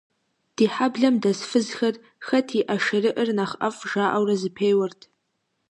Ди 0.55 0.65
хьэблэм 0.73 1.15
дэс 1.23 1.39
фызхэр, 1.49 1.95
«хэт 2.25 2.47
и 2.59 2.61
ӏэшырыӏыр 2.67 3.29
нэхъ 3.37 3.55
ӏэфӏ» 3.59 3.81
жаӏэурэ 3.91 4.35
зэпеуэрт. 4.41 5.01